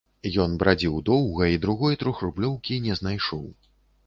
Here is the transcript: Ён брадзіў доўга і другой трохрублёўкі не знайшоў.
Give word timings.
Ён 0.43 0.53
брадзіў 0.61 0.95
доўга 1.09 1.49
і 1.57 1.59
другой 1.67 1.99
трохрублёўкі 2.05 2.79
не 2.89 2.97
знайшоў. 3.03 3.47